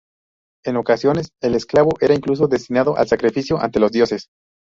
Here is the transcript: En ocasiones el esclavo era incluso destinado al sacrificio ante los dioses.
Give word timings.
En 0.65 0.77
ocasiones 0.77 1.29
el 1.43 1.53
esclavo 1.53 1.91
era 2.01 2.15
incluso 2.15 2.47
destinado 2.47 2.97
al 2.97 3.07
sacrificio 3.07 3.61
ante 3.61 3.79
los 3.79 3.91
dioses. 3.91 4.29